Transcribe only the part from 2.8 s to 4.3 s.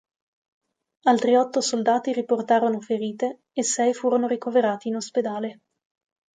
ferite e sei furono